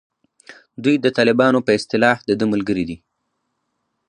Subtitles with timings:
[0.83, 2.97] دوی د طالبانو په اصطلاح دده ملګري دي.